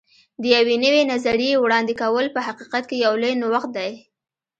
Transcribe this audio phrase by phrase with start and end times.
[0.41, 3.91] د یوې نوې نظریې وړاندې کول په حقیقت کې یو لوی نوښت دی.